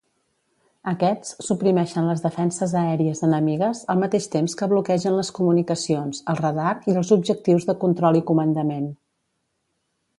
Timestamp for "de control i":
7.71-8.25